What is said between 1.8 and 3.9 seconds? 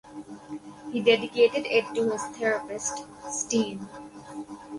to his therapist, Stein.